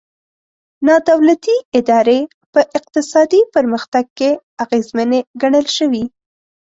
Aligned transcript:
نا 0.85 0.95
دولتي 1.09 1.57
ادارې 1.79 2.19
په 2.53 2.59
اقتصادي 2.77 3.41
پرمختګ 3.55 4.05
کې 4.17 4.29
اغېزمنې 4.63 5.19
ګڼل 5.41 5.65
شوي. 5.77 6.03